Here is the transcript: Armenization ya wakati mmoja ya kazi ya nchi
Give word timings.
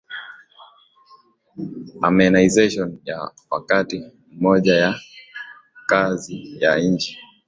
Armenization 2.01 2.99
ya 3.05 3.31
wakati 3.49 4.03
mmoja 4.31 4.75
ya 4.75 4.99
kazi 5.87 6.57
ya 6.61 6.79
nchi 6.79 7.17